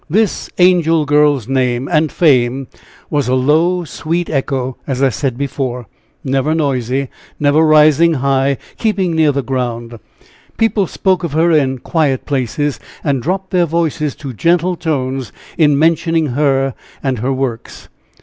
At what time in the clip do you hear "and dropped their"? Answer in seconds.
13.03-13.67